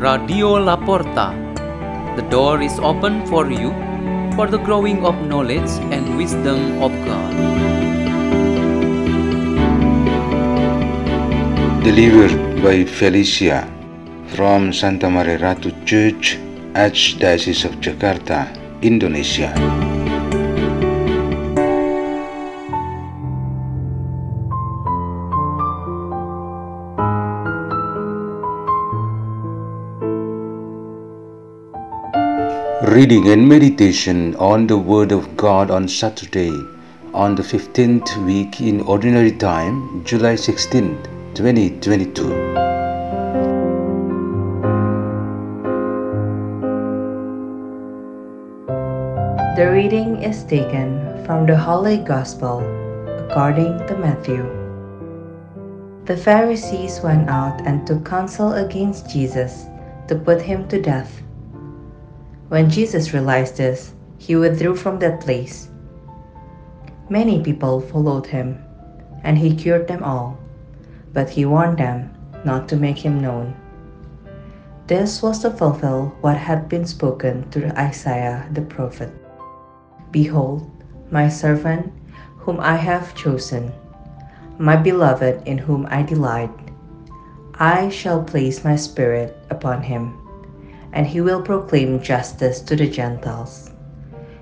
[0.00, 1.36] Radio Laporta.
[2.16, 3.68] The door is open for you
[4.34, 7.34] for the growing of knowledge and wisdom of God.
[11.84, 13.68] Delivered by Felicia
[14.32, 16.38] from Santa Maria Ratu Church,
[16.72, 18.48] Archdiocese of Jakarta,
[18.80, 19.52] Indonesia.
[32.88, 36.50] Reading and meditation on the Word of God on Saturday,
[37.12, 42.22] on the 15th week in Ordinary Time, July 16th, 2022.
[49.56, 52.60] The reading is taken from the Holy Gospel
[53.28, 54.40] according to Matthew.
[56.06, 59.66] The Pharisees went out and took counsel against Jesus
[60.08, 61.20] to put him to death.
[62.50, 65.70] When Jesus realized this, he withdrew from that place.
[67.08, 68.58] Many people followed him,
[69.22, 70.36] and he cured them all,
[71.14, 72.10] but he warned them
[72.44, 73.54] not to make him known.
[74.88, 79.14] This was to fulfill what had been spoken through Isaiah the prophet.
[80.10, 80.68] Behold,
[81.12, 81.92] my servant,
[82.36, 83.70] whom I have chosen,
[84.58, 86.50] my beloved, in whom I delight.
[87.54, 90.19] I shall place my spirit upon him
[90.92, 93.70] and he will proclaim justice to the Gentiles.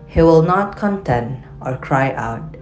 [0.06, 2.56] He will not contend or cry out,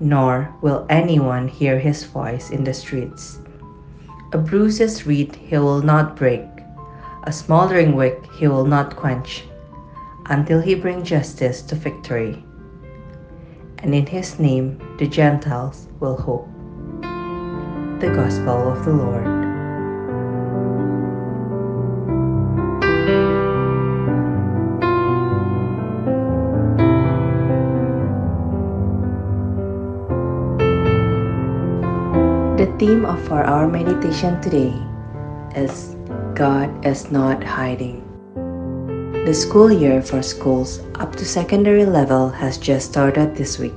[0.00, 3.38] nor will anyone hear his voice in the streets.
[4.32, 6.46] A bruised reed he will not break,
[7.24, 9.44] a smoldering wick he will not quench,
[10.26, 12.44] until he bring justice to victory.
[13.78, 16.48] And in his name the Gentiles will hope.
[18.00, 19.39] The Gospel of the Lord.
[32.80, 34.72] Theme of for our meditation today
[35.54, 35.94] is
[36.32, 38.00] God is not hiding.
[39.26, 43.76] The school year for schools up to secondary level has just started this week.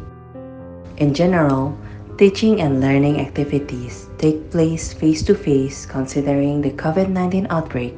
[1.04, 1.78] In general,
[2.18, 7.92] teaching and learning activities take place face to face considering the COVID 19 outbreak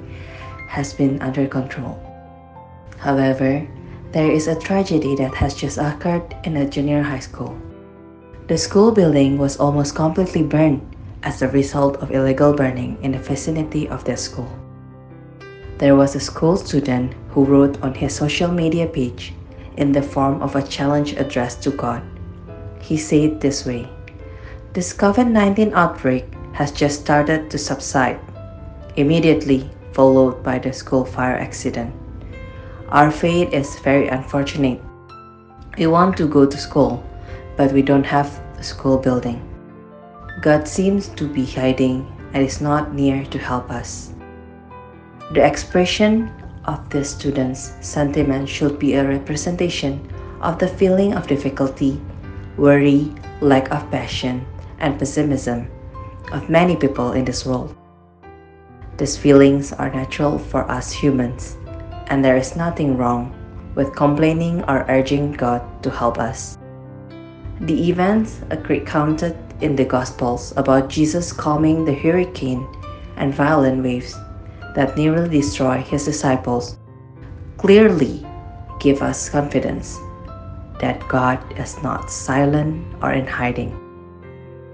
[0.66, 2.02] has been under control.
[2.98, 3.62] However,
[4.10, 7.54] there is a tragedy that has just occurred in a junior high school.
[8.48, 10.95] The school building was almost completely burned
[11.25, 14.50] as a result of illegal burning in the vicinity of their school.
[15.80, 19.34] There was a school student who wrote on his social media page
[19.75, 22.02] in the form of a challenge addressed to God.
[22.80, 23.90] He said this way
[24.72, 28.19] This COVID 19 outbreak has just started to subside,
[28.96, 31.94] immediately followed by the school fire accident.
[32.90, 34.80] Our fate is very unfortunate.
[35.78, 37.03] We want to go to school,
[37.58, 39.41] but we don't have a school building.
[40.46, 44.14] God seems to be hiding and is not near to help us.
[45.34, 46.30] The expression
[46.66, 50.08] of the student's sentiment should be a representation
[50.42, 52.00] of the feeling of difficulty,
[52.58, 53.12] worry,
[53.42, 54.46] lack of passion,
[54.78, 55.66] and pessimism
[56.32, 57.76] of many people in this world.
[58.98, 61.58] These feelings are natural for us humans,
[62.14, 63.34] and there is nothing wrong
[63.74, 66.60] with complaining or urging God to help us.
[67.62, 72.68] The events recounted in the Gospels about Jesus calming the hurricane
[73.18, 74.16] and violent waves
[74.76, 76.78] that nearly destroy his disciples
[77.58, 78.26] clearly
[78.80, 79.98] give us confidence
[80.80, 83.74] that God is not silent or in hiding.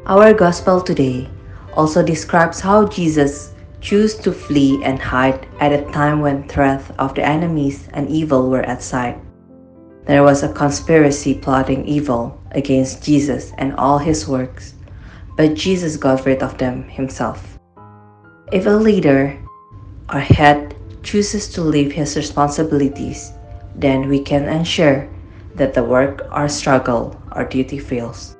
[0.07, 1.29] Our Gospel today
[1.73, 7.13] also describes how Jesus chose to flee and hide at a time when threats of
[7.15, 9.17] the enemies and evil were at sight.
[10.11, 14.73] There was a conspiracy plotting evil against Jesus and all his works,
[15.37, 17.57] but Jesus got rid of them himself.
[18.51, 19.39] If a leader
[20.11, 23.31] or head chooses to leave his responsibilities,
[23.73, 25.07] then we can ensure
[25.55, 28.35] that the work or struggle or duty fails.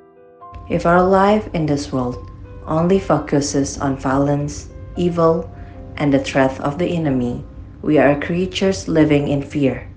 [0.68, 2.30] If our life in this world
[2.66, 4.68] only focuses on violence,
[4.98, 5.50] evil,
[5.96, 7.42] and the threat of the enemy,
[7.80, 9.88] we are creatures living in fear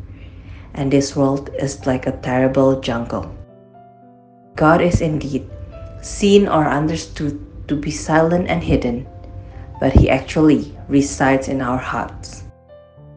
[0.75, 3.33] and this world is like a terrible jungle.
[4.55, 5.49] God is indeed
[6.01, 9.07] seen or understood to be silent and hidden,
[9.79, 12.43] but He actually resides in our hearts.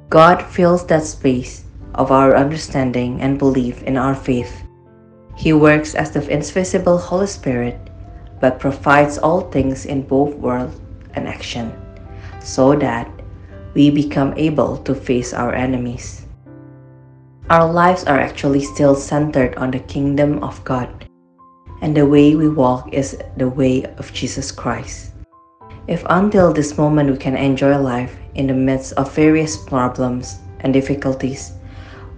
[0.08, 1.64] God fills that space
[1.94, 4.62] of our understanding and belief in our faith.
[5.36, 7.78] He works as the invisible Holy Spirit,
[8.40, 10.70] but provides all things in both word
[11.14, 11.72] and action,
[12.40, 13.10] so that
[13.74, 16.27] we become able to face our enemies.
[17.50, 21.08] Our lives are actually still centered on the kingdom of God,
[21.80, 25.12] and the way we walk is the way of Jesus Christ.
[25.86, 30.74] If until this moment we can enjoy life in the midst of various problems and
[30.74, 31.52] difficulties,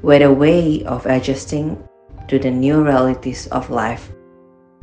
[0.03, 1.79] with a way of adjusting
[2.27, 4.11] to the new realities of life,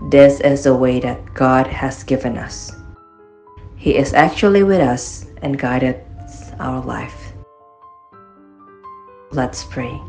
[0.10, 2.72] this is the way that God has given us.
[3.76, 6.00] He is actually with us and guided
[6.58, 7.34] our life.
[9.34, 10.00] Let's pray.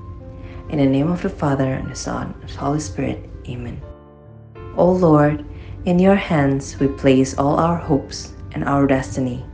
[0.69, 3.25] In the name of the Father, and the Son, and the Holy Spirit.
[3.49, 3.81] Amen.
[4.77, 5.45] O Lord,
[5.87, 9.45] in your hands we place all our hopes and our destiny.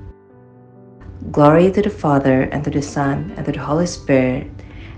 [1.30, 4.50] Glory to the Father, and to the Son, and to the Holy Spirit,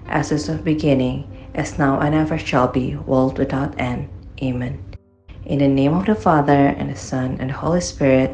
[0.08, 4.08] as is of beginning, as now and ever shall be, world without end.
[4.42, 4.82] Amen.
[5.44, 8.30] In the name of the Father, and the Son, and the Holy Spirit.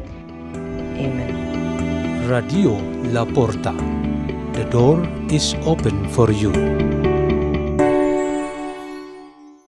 [0.95, 2.29] Amen.
[2.29, 2.79] Radio
[3.11, 3.75] La Porta.
[4.53, 7.02] The door is open for you.